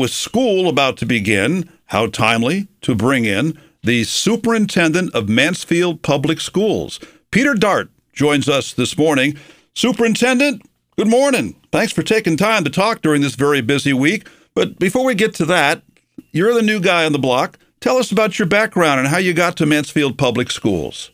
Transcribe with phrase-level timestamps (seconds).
[0.00, 6.40] With school about to begin, how timely to bring in the superintendent of Mansfield Public
[6.40, 7.00] Schools.
[7.32, 9.36] Peter Dart joins us this morning.
[9.74, 10.62] Superintendent,
[10.96, 11.56] good morning.
[11.72, 14.28] Thanks for taking time to talk during this very busy week.
[14.54, 15.82] But before we get to that,
[16.30, 17.58] you're the new guy on the block.
[17.80, 21.10] Tell us about your background and how you got to Mansfield Public Schools.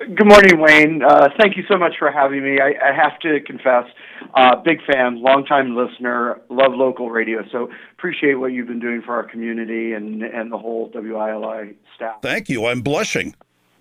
[0.00, 1.02] Good morning, Wayne.
[1.02, 2.60] Uh, thank you so much for having me.
[2.60, 3.86] I, I have to confess,
[4.34, 7.42] uh, big fan, longtime listener, love local radio.
[7.50, 12.22] So appreciate what you've been doing for our community and and the whole WILI staff.
[12.22, 12.66] Thank you.
[12.66, 13.34] I'm blushing.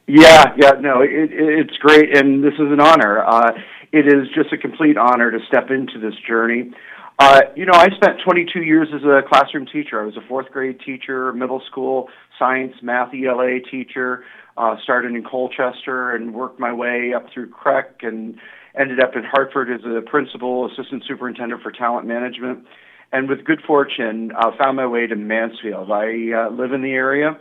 [0.10, 3.26] Yeah, yeah, no, it, it's great, and this is an honor.
[3.26, 3.52] Uh,
[3.92, 6.72] it is just a complete honor to step into this journey.
[7.20, 10.02] Uh, you know, I spent 22 years as a classroom teacher.
[10.02, 14.24] I was a fourth grade teacher, middle school science, math, ELA teacher.
[14.56, 18.40] Uh, started in Colchester and worked my way up through CREC and
[18.80, 22.66] ended up in Hartford as a principal, assistant superintendent for talent management.
[23.12, 25.92] And with good fortune, uh, found my way to Mansfield.
[25.92, 27.38] I uh, live in the area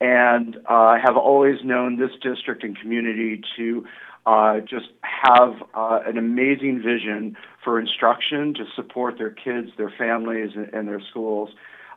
[0.00, 3.86] and uh, have always known this district and community to
[4.26, 10.50] uh, just have uh, an amazing vision for instruction to support their kids, their families,
[10.72, 11.50] and their schools.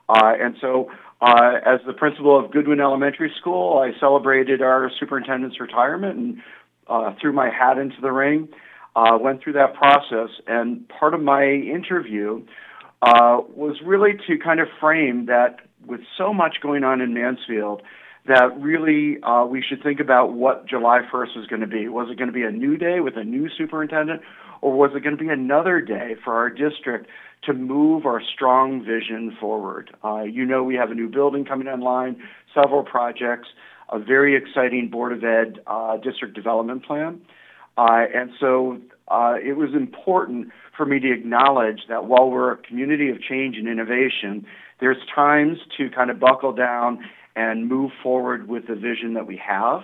[0.10, 0.90] Uh, and so,
[1.22, 6.42] uh, as the principal of Goodwin Elementary School, I celebrated our superintendent's retirement and
[6.88, 8.48] uh, threw my hat into the ring.
[8.98, 12.44] Uh, went through that process, and part of my interview
[13.04, 17.84] uh, was really to kind of frame that with so much going on in Mansfield,
[18.28, 21.88] that really uh, we should think about what July 1st was going to be.
[21.88, 24.22] Was it going to be a new day with a new superintendent,
[24.62, 27.06] or was it going to be another day for our district
[27.44, 29.96] to move our strong vision forward?
[30.04, 32.20] Uh, you know, we have a new building coming online,
[32.52, 33.50] several projects,
[33.92, 37.22] a very exciting Board of Ed uh, district development plan.
[37.78, 42.58] Uh, and so uh, it was important for me to acknowledge that while we're a
[42.58, 44.46] community of change and innovation,
[44.80, 47.04] there's times to kind of buckle down
[47.36, 49.84] and move forward with the vision that we have.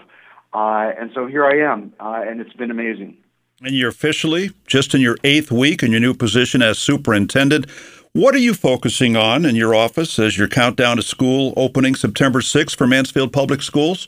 [0.53, 3.17] Uh, and so here I am, uh, and it's been amazing.
[3.61, 7.69] And you're officially just in your eighth week in your new position as superintendent.
[8.13, 12.41] What are you focusing on in your office as your countdown to school opening September
[12.41, 14.07] 6th for Mansfield Public Schools?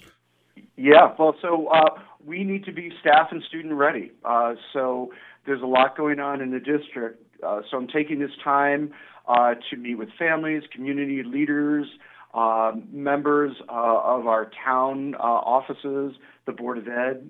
[0.78, 1.90] Yeah, well, so uh,
[2.26, 4.12] we need to be staff and student ready.
[4.24, 5.12] Uh, so
[5.46, 7.22] there's a lot going on in the district.
[7.46, 8.92] Uh, so I'm taking this time
[9.28, 11.86] uh, to meet with families, community leaders,
[12.34, 16.16] uh, members uh, of our town offices,
[16.46, 17.30] the Board of Ed.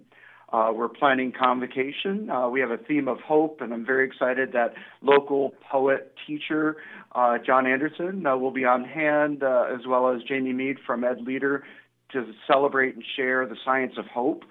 [0.53, 2.29] Uh, we're planning convocation.
[2.29, 6.77] Uh, we have a theme of hope, and I'm very excited that local poet teacher
[7.13, 11.03] uh, John Anderson uh, will be on hand, uh, as well as Jamie Mead from
[11.03, 11.63] Ed Leader
[12.11, 14.43] to celebrate and share the science of hope.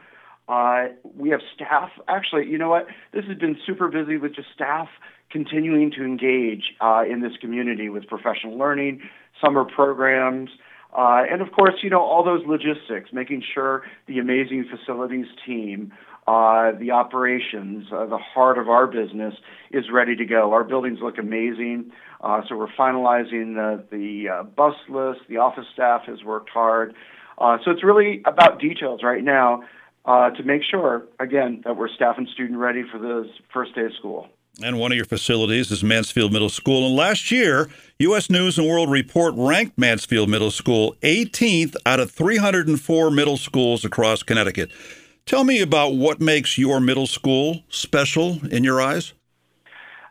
[0.48, 1.90] Uh, we have staff.
[2.08, 2.86] Actually, you know what?
[3.12, 4.88] This has been super busy with just staff
[5.30, 6.74] continuing to engage
[7.10, 9.00] in this community with professional learning,
[9.40, 10.50] summer programs.
[10.96, 15.92] Uh, and of course, you know, all those logistics, making sure the amazing facilities team,
[16.28, 19.34] uh, the operations, uh, the heart of our business
[19.72, 20.52] is ready to go.
[20.52, 21.90] Our buildings look amazing.
[22.20, 25.20] Uh, so we're finalizing the, the uh, bus list.
[25.28, 26.94] The office staff has worked hard.
[27.38, 29.62] Uh, so it's really about details right now
[30.06, 33.92] to make sure, again, that we're staff and student ready for the first day of
[33.98, 34.28] school.
[34.62, 36.86] And one of your facilities is Mansfield Middle School.
[36.86, 38.30] And last year, U.S.
[38.30, 44.22] News and World Report ranked Mansfield Middle School 18th out of 304 middle schools across
[44.22, 44.70] Connecticut.
[45.26, 49.12] Tell me about what makes your middle school special in your eyes.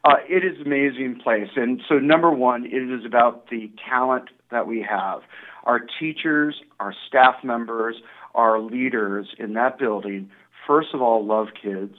[0.04, 1.50] Uh, it is an amazing place.
[1.56, 5.22] And so, number one, it is about the talent that we have.
[5.64, 7.96] Our teachers, our staff members,
[8.36, 10.30] our leaders in that building,
[10.68, 11.96] first of all, love kids.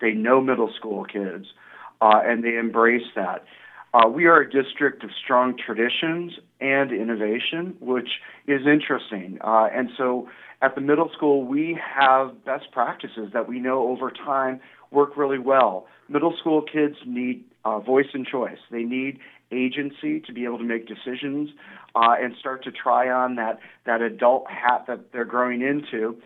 [0.00, 1.46] They know middle school kids
[2.00, 3.44] uh, and they embrace that.
[3.94, 8.08] Uh, we are a district of strong traditions and innovation, which
[8.46, 9.38] is interesting.
[9.42, 10.28] Uh, and so
[10.60, 15.38] at the middle school, we have best practices that we know over time work really
[15.38, 15.86] well.
[16.08, 18.58] Middle school kids need uh, voice and choice.
[18.70, 19.18] They need
[19.52, 21.50] agency to be able to make decisions
[21.94, 26.16] uh, and start to try on that, that adult hat that they're growing into.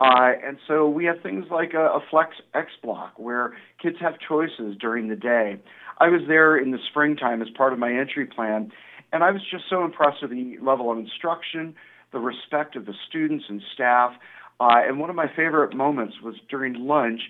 [0.00, 4.14] Uh, and so we have things like a, a Flex X block where kids have
[4.26, 5.60] choices during the day.
[5.98, 8.72] I was there in the springtime as part of my entry plan,
[9.12, 11.74] and I was just so impressed with the level of instruction,
[12.12, 14.12] the respect of the students and staff.
[14.58, 17.20] Uh, and one of my favorite moments was during lunch.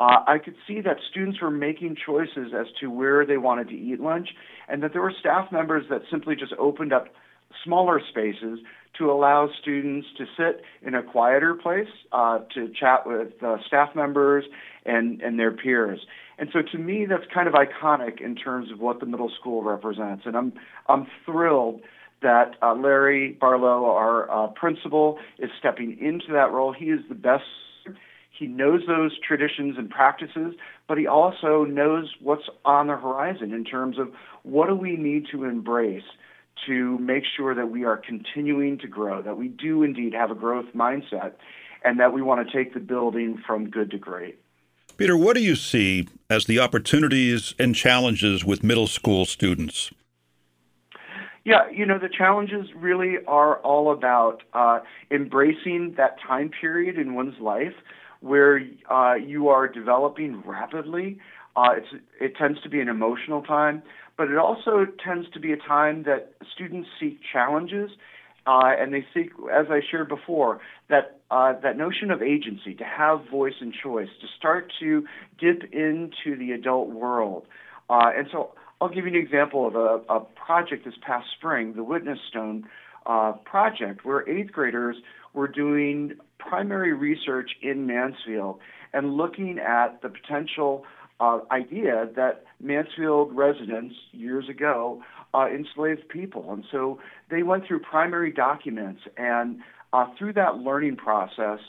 [0.00, 3.74] Uh, I could see that students were making choices as to where they wanted to
[3.74, 4.28] eat lunch,
[4.68, 7.08] and that there were staff members that simply just opened up
[7.64, 8.58] smaller spaces
[8.98, 13.90] to allow students to sit in a quieter place uh, to chat with uh, staff
[13.94, 14.44] members
[14.84, 16.00] and, and their peers.
[16.38, 19.62] And so to me, that's kind of iconic in terms of what the middle school
[19.62, 20.24] represents.
[20.26, 20.52] And I'm,
[20.88, 21.80] I'm thrilled
[22.22, 26.72] that uh, Larry Barlow, our uh, principal, is stepping into that role.
[26.72, 27.44] He is the best.
[28.36, 30.54] He knows those traditions and practices,
[30.88, 35.26] but he also knows what's on the horizon in terms of what do we need
[35.30, 36.02] to embrace
[36.66, 40.34] to make sure that we are continuing to grow, that we do indeed have a
[40.34, 41.32] growth mindset,
[41.84, 44.38] and that we want to take the building from good to great.
[44.96, 49.90] Peter, what do you see as the opportunities and challenges with middle school students?
[51.44, 57.14] Yeah, you know, the challenges really are all about uh, embracing that time period in
[57.14, 57.74] one's life
[58.24, 58.58] where
[58.90, 61.18] uh, you are developing rapidly.
[61.54, 61.74] Uh,
[62.20, 63.82] it tends to be an emotional time,
[64.16, 67.90] but it also tends to be a time that students seek challenges
[68.46, 72.84] uh, and they seek, as I shared before, that uh, that notion of agency, to
[72.84, 75.04] have voice and choice, to start to
[75.38, 77.44] dip into the adult world.
[77.90, 81.74] Uh, and so I'll give you an example of a, a project this past spring,
[81.74, 82.64] the Witness Stone
[83.06, 84.96] uh, project, where eighth graders
[85.32, 88.58] were doing primary research in Mansfield
[88.92, 90.84] and looking at the potential
[91.20, 95.02] uh, idea that Mansfield residents years ago
[95.32, 96.52] uh, enslaved people.
[96.52, 96.98] And so
[97.30, 99.60] they went through primary documents and
[99.92, 101.60] uh, through that learning process,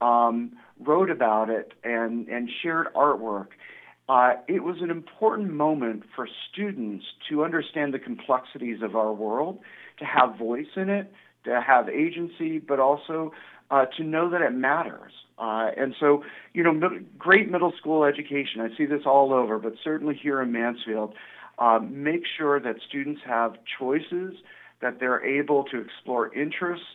[0.00, 3.48] um, wrote about it and, and shared artwork.
[4.08, 9.60] Uh, it was an important moment for students to understand the complexities of our world,
[9.98, 11.12] to have voice in it,
[11.44, 13.32] to have agency, but also
[13.70, 15.12] uh, to know that it matters.
[15.38, 16.22] Uh, and so,
[16.52, 16.78] you know,
[17.18, 18.60] great middle school education.
[18.60, 21.14] I see this all over, but certainly here in Mansfield,
[21.58, 24.34] uh, make sure that students have choices,
[24.80, 26.86] that they're able to explore interests,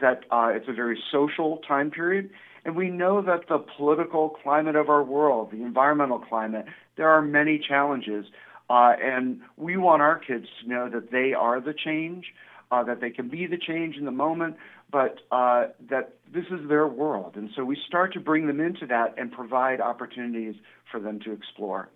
[0.00, 2.30] that uh, it's a very social time period.
[2.64, 6.66] And we know that the political climate of our world, the environmental climate,
[6.96, 8.26] there are many challenges.
[8.68, 12.26] Uh, and we want our kids to know that they are the change,
[12.70, 14.56] uh, that they can be the change in the moment,
[14.90, 17.36] but uh, that this is their world.
[17.36, 20.56] And so we start to bring them into that and provide opportunities
[20.90, 21.88] for them to explore.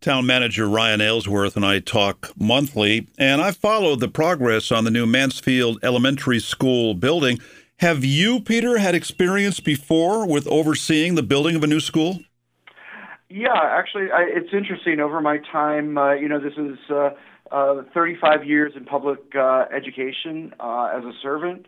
[0.00, 4.90] Town manager Ryan Aylesworth and I talk monthly, and I follow the progress on the
[4.90, 7.38] new Mansfield Elementary School building.
[7.78, 12.20] Have you, Peter, had experience before with overseeing the building of a new school?
[13.36, 15.00] Yeah, actually, I, it's interesting.
[15.00, 17.10] Over my time, uh, you know, this is uh,
[17.50, 21.66] uh, 35 years in public uh, education uh, as a servant.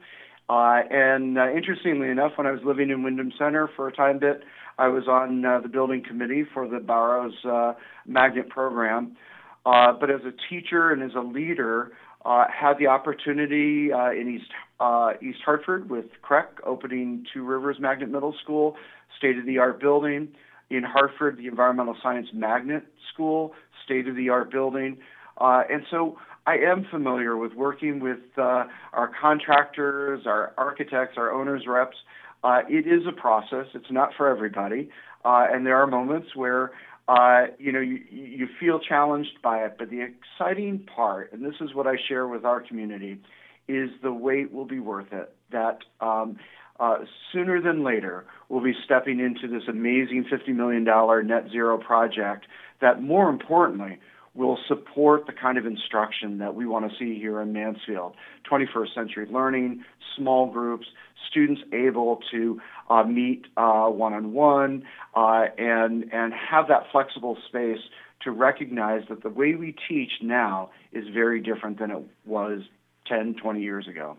[0.49, 4.21] Uh, and uh, interestingly enough, when I was living in Windham Center for a time
[4.21, 4.45] bit,
[4.79, 7.73] I was on uh, the building committee for the Barrows uh,
[8.07, 9.17] Magnet program.
[9.65, 11.91] Uh, but as a teacher and as a leader,
[12.25, 17.79] uh, had the opportunity uh, in East uh, East Hartford with CREC opening Two Rivers
[17.81, 18.77] Magnet Middle School,
[19.19, 20.29] state of the art building.
[20.71, 23.55] In Hartford, the Environmental Science Magnet School,
[23.85, 24.99] state of the art building.
[25.39, 31.33] Uh, and so I am familiar with working with uh, our contractors, our architects, our
[31.33, 31.97] owners reps.
[32.45, 33.67] Uh, it is a process.
[33.75, 34.91] It's not for everybody,
[35.25, 36.71] uh, and there are moments where
[37.09, 39.77] uh, you know you, you feel challenged by it.
[39.79, 43.21] But the exciting part, and this is what I share with our community,
[43.67, 45.35] is the wait will be worth it.
[45.51, 46.37] That um,
[46.79, 46.99] uh,
[47.33, 50.85] sooner than later, we'll be stepping into this amazing $50 million
[51.27, 52.47] net zero project
[52.81, 53.99] that, more importantly,
[54.35, 58.15] will support the kind of instruction that we want to see here in Mansfield.
[58.51, 59.83] 21st century learning,
[60.17, 60.87] small groups,
[61.31, 62.61] students able to
[62.91, 64.85] uh, meet one on one
[65.15, 67.81] and and have that flexible space
[68.23, 72.63] to recognize that the way we teach now is very different than it was
[73.07, 74.17] 10, 20 years ago.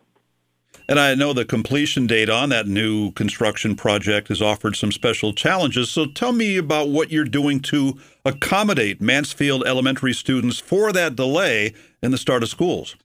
[0.89, 5.33] And I know the completion date on that new construction project has offered some special
[5.33, 5.91] challenges.
[5.91, 11.73] So tell me about what you're doing to accommodate Mansfield elementary students for that delay
[12.01, 12.95] in the start of schools.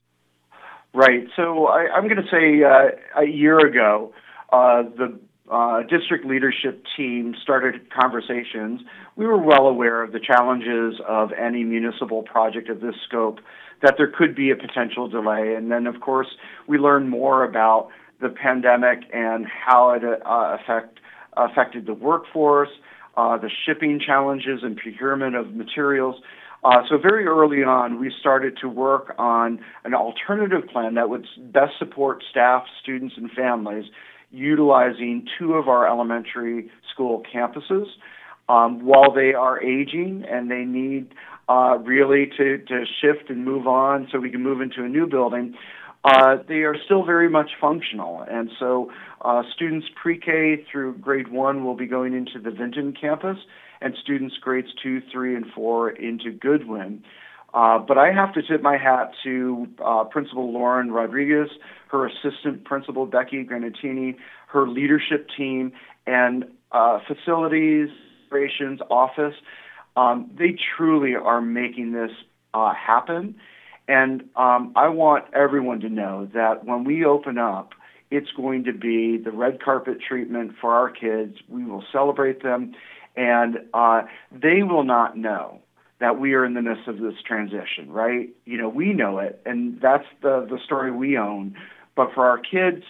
[0.93, 1.27] Right.
[1.35, 4.13] So I, am going to say uh, a year ago,
[4.51, 5.19] uh, the
[5.51, 8.81] uh, district leadership team started conversations.
[9.15, 13.39] We were well aware of the challenges of any municipal project of this scope
[13.83, 15.53] that there could be a potential delay.
[15.55, 16.27] And then, of course,
[16.67, 17.89] we learned more about
[18.21, 20.99] the pandemic and how it uh, affect,
[21.37, 22.69] affected the workforce,
[23.17, 26.15] uh, the shipping challenges and procurement of materials.
[26.63, 31.27] Uh, so very early on, we started to work on an alternative plan that would
[31.51, 33.85] best support staff, students, and families
[34.31, 37.85] utilizing two of our elementary school campuses
[38.49, 41.13] um, while they are aging and they need
[41.49, 45.07] uh, really to, to shift and move on so we can move into a new
[45.07, 45.55] building.
[46.03, 48.25] uh, they are still very much functional.
[48.29, 52.93] And so uh, students pre K through grade one will be going into the Vinton
[52.99, 53.37] campus,
[53.81, 57.03] and students grades two, three, and four into Goodwin.
[57.53, 61.49] Uh, but I have to tip my hat to uh, Principal Lauren Rodriguez,
[61.89, 64.15] her assistant principal Becky Granatini,
[64.47, 65.71] her leadership team,
[66.07, 67.89] and uh, facilities,
[68.27, 69.35] operations, office.
[69.95, 72.11] Um, they truly are making this
[72.53, 73.35] uh, happen.
[73.87, 77.73] And um, I want everyone to know that when we open up,
[78.11, 81.37] it's going to be the red carpet treatment for our kids.
[81.49, 82.73] We will celebrate them,
[83.15, 85.59] and uh, they will not know
[85.99, 88.29] that we are in the midst of this transition, right?
[88.45, 91.55] You know, we know it, and that's the the story we own.
[91.95, 92.83] But for our kids,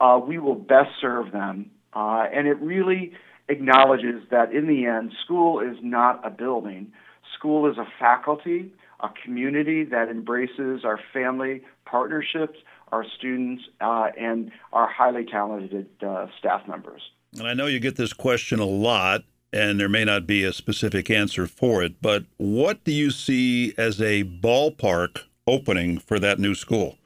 [0.00, 3.12] uh, we will best serve them, uh, and it really
[3.48, 6.92] acknowledges that in the end, school is not a building.
[7.36, 12.58] School is a faculty, a community that embraces our family partnerships,
[12.92, 17.02] our students, uh, and our highly talented uh, staff members.
[17.38, 20.52] And I know you get this question a lot, and there may not be a
[20.52, 26.38] specific answer for it, but what do you see as a ballpark opening for that
[26.38, 26.96] new school?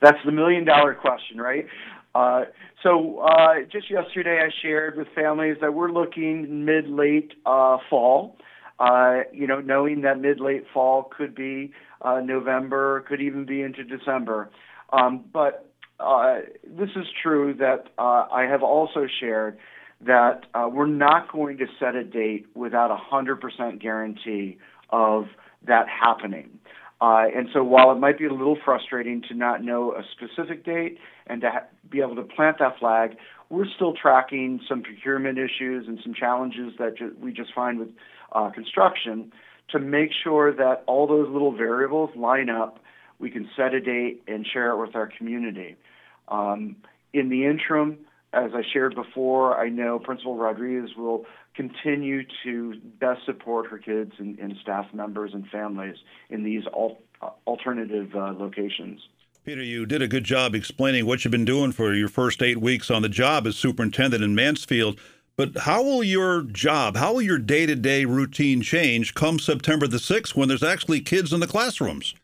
[0.00, 1.66] That's the million dollar question, right?
[2.14, 2.44] Uh,
[2.82, 8.36] so uh, just yesterday, I shared with families that we're looking mid late uh, fall.
[8.78, 11.72] Uh, you know, knowing that mid late fall could be
[12.02, 14.50] uh, November, could even be into December.
[14.92, 15.70] Um, but
[16.00, 19.58] uh, this is true that uh, I have also shared
[20.00, 24.56] that uh, we're not going to set a date without a 100% guarantee
[24.88, 25.26] of
[25.66, 26.58] that happening.
[27.00, 30.64] Uh, and so while it might be a little frustrating to not know a specific
[30.64, 33.16] date and to ha- be able to plant that flag,
[33.48, 37.88] we're still tracking some procurement issues and some challenges that ju- we just find with
[38.32, 39.32] uh, construction
[39.70, 42.80] to make sure that all those little variables line up.
[43.18, 45.76] We can set a date and share it with our community.
[46.28, 46.76] Um,
[47.12, 47.98] in the interim,
[48.32, 54.12] as I shared before, I know Principal Rodriguez will continue to best support her kids
[54.18, 55.96] and, and staff members and families
[56.28, 56.98] in these al-
[57.46, 59.00] alternative uh, locations.
[59.44, 62.58] Peter, you did a good job explaining what you've been doing for your first eight
[62.58, 65.00] weeks on the job as superintendent in Mansfield.
[65.36, 69.86] But how will your job, how will your day to day routine change come September
[69.86, 72.14] the 6th when there's actually kids in the classrooms?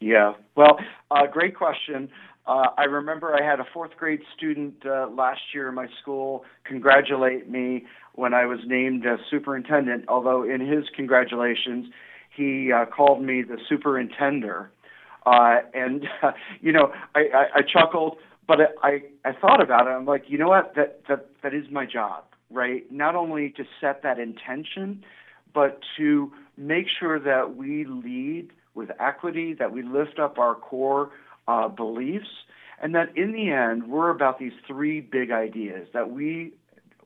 [0.00, 0.78] Yeah, well,
[1.10, 2.08] uh, great question.
[2.46, 6.44] Uh, I remember I had a fourth grade student uh, last year in my school
[6.64, 7.84] congratulate me
[8.14, 11.86] when I was named superintendent, although in his congratulations,
[12.34, 14.68] he uh, called me the superintender.
[15.24, 19.90] Uh, and, uh, you know, I, I, I chuckled, but I, I thought about it.
[19.90, 20.74] I'm like, you know what?
[20.74, 22.90] That, that, that is my job, right?
[22.90, 25.04] Not only to set that intention,
[25.54, 31.10] but to make sure that we lead with equity, that we lift up our core
[31.48, 32.28] uh, beliefs,
[32.80, 36.52] and that in the end, we're about these three big ideas that we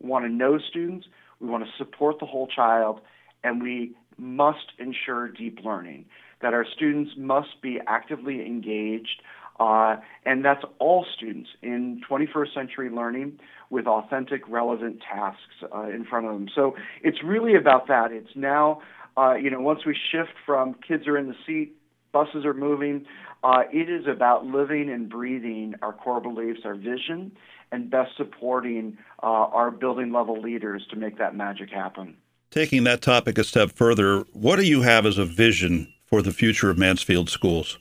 [0.00, 1.06] want to know students,
[1.40, 3.00] we want to support the whole child,
[3.44, 6.06] and we must ensure deep learning,
[6.40, 9.22] that our students must be actively engaged.
[9.58, 13.38] Uh, and that's all students in 21st century learning
[13.70, 15.40] with authentic, relevant tasks
[15.74, 16.48] uh, in front of them.
[16.54, 18.12] So it's really about that.
[18.12, 18.82] It's now,
[19.16, 21.74] uh, you know, once we shift from kids are in the seat,
[22.12, 23.06] buses are moving,
[23.46, 27.30] uh, it is about living and breathing our core beliefs, our vision,
[27.70, 32.16] and best supporting uh, our building level leaders to make that magic happen.
[32.50, 36.32] Taking that topic a step further, what do you have as a vision for the
[36.32, 37.78] future of Mansfield schools?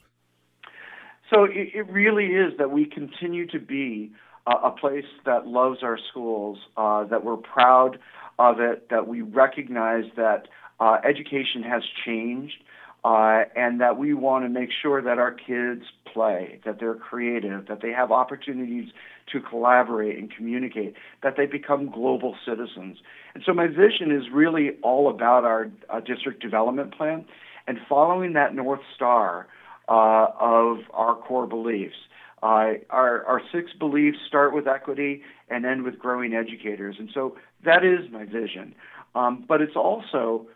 [1.34, 4.12] So it, it really is that we continue to be
[4.46, 7.98] uh, a place that loves our schools, uh, that we're proud
[8.38, 10.48] of it, that we recognize that
[10.80, 12.64] uh, education has changed
[13.06, 17.68] uh, and that we want to make sure that our kids play, that they're creative,
[17.68, 18.90] that they have opportunities
[19.32, 22.98] to collaborate and communicate, that they become global citizens.
[23.36, 27.26] And so my vision is really all about our uh, district development plan
[27.68, 29.46] and following that North Star
[29.88, 31.96] uh, of our core beliefs.
[32.42, 35.22] Uh, our, our six beliefs start with equity
[35.52, 36.96] and end with growing educators.
[36.98, 38.74] And so that is my vision.
[39.14, 40.48] Um, but it's also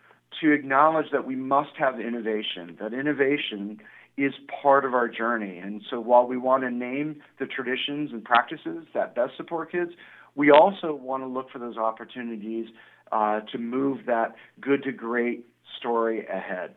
[0.42, 3.80] to acknowledge that we must have innovation, that innovation
[4.18, 5.58] is part of our journey.
[5.58, 9.92] And so while we want to name the traditions and practices that best support kids,
[10.36, 12.68] we also want to look for those opportunities
[13.12, 15.46] uh, to move that good to great
[15.78, 16.76] story ahead.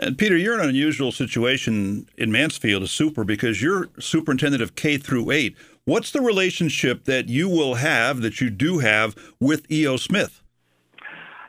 [0.00, 4.76] And Peter, you're in an unusual situation in Mansfield as super because you're superintendent of
[4.76, 5.56] K through 8.
[5.84, 9.96] What's the relationship that you will have that you do have with E.O.
[9.96, 10.42] Smith?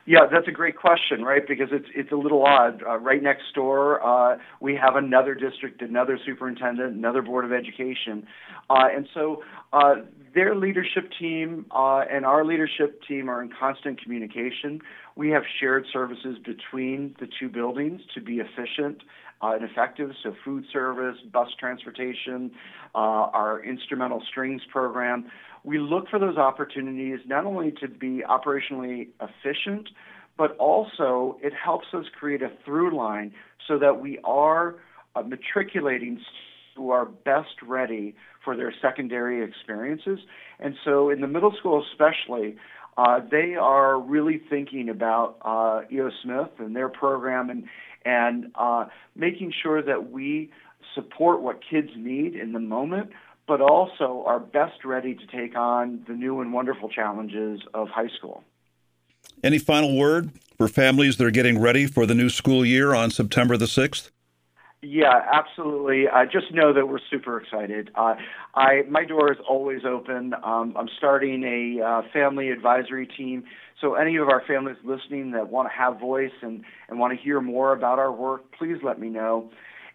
[0.06, 1.46] Yeah, that's a great question, right?
[1.46, 2.82] Because it's it's a little odd.
[2.82, 8.26] Uh, right next door, uh, we have another district, another superintendent, another board of education,
[8.70, 9.42] uh, and so
[9.72, 9.96] uh,
[10.34, 14.80] their leadership team uh, and our leadership team are in constant communication.
[15.16, 19.02] We have shared services between the two buildings to be efficient
[19.42, 20.10] uh, and effective.
[20.22, 22.50] So, food service, bus transportation,
[22.94, 25.30] our instrumental strings program
[25.64, 29.88] we look for those opportunities not only to be operationally efficient,
[30.38, 33.32] but also it helps us create a through line
[33.68, 34.76] so that we are
[35.14, 36.20] uh, matriculating
[36.76, 40.18] who are best ready for their secondary experiences.
[40.58, 42.56] And so in the middle school, especially,
[42.96, 47.64] uh, they are really thinking about uh, EO Smith and their program and
[48.02, 50.50] and uh, making sure that we
[50.94, 53.10] support what kids need in the moment,
[53.46, 58.08] but also are best ready to take on the new and wonderful challenges of high
[58.16, 58.44] school.
[59.42, 63.10] Any final word for families that are getting ready for the new school year on
[63.10, 64.10] September the 6th?
[64.82, 66.08] Yeah, absolutely.
[66.08, 67.90] Uh, just know that we're super excited.
[67.94, 68.14] Uh,
[68.54, 70.32] I my door is always open.
[70.42, 73.44] Um, I'm starting a uh, family advisory team.
[73.80, 77.22] So any of our families listening that want to have voice and, and want to
[77.22, 79.50] hear more about our work, please let me know.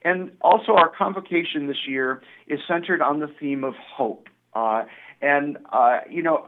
[0.06, 4.30] And also, our convocation this year is centered on the theme of hope.
[4.54, 4.84] Uh,
[5.20, 6.48] and, uh, you know,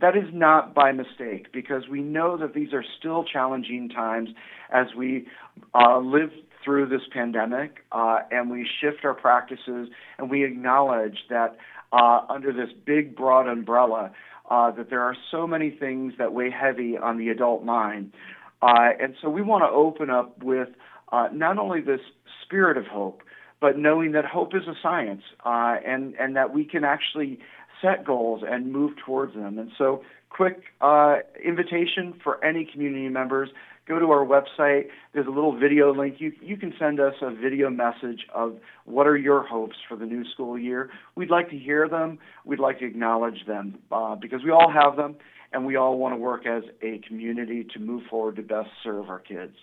[0.00, 4.30] that is not by mistake because we know that these are still challenging times
[4.72, 5.26] as we
[5.74, 6.30] uh, live
[6.64, 11.58] through this pandemic uh, and we shift our practices and we acknowledge that
[11.92, 14.12] uh, under this big, broad umbrella,
[14.50, 18.14] uh, that there are so many things that weigh heavy on the adult mind.
[18.62, 20.68] And so we want to open up with
[21.12, 22.00] uh, not only this
[22.44, 23.22] spirit of hope,
[23.60, 27.38] but knowing that hope is a science uh, and, and that we can actually
[27.82, 29.58] set goals and move towards them.
[29.58, 33.48] And so, quick uh, invitation for any community members
[33.88, 34.88] go to our website.
[35.14, 36.16] There's a little video link.
[36.18, 40.04] You, you can send us a video message of what are your hopes for the
[40.04, 40.90] new school year.
[41.16, 42.18] We'd like to hear them.
[42.44, 45.16] We'd like to acknowledge them uh, because we all have them
[45.52, 49.08] and we all want to work as a community to move forward to best serve
[49.08, 49.56] our kids.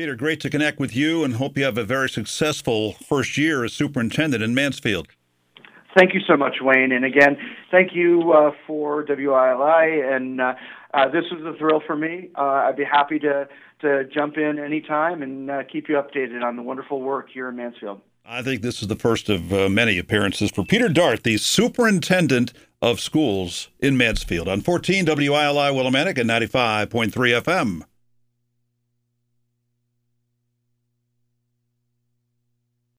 [0.00, 3.64] Peter, great to connect with you and hope you have a very successful first year
[3.64, 5.06] as superintendent in Mansfield.
[5.94, 6.90] Thank you so much, Wayne.
[6.90, 7.36] And again,
[7.70, 10.16] thank you uh, for WILI.
[10.16, 10.54] And uh,
[10.94, 12.30] uh, this was a thrill for me.
[12.34, 13.46] Uh, I'd be happy to,
[13.82, 17.56] to jump in anytime and uh, keep you updated on the wonderful work here in
[17.56, 18.00] Mansfield.
[18.24, 22.54] I think this is the first of uh, many appearances for Peter Dart, the superintendent
[22.80, 27.82] of schools in Mansfield on 14 WILI Willimantic and 95.3 FM.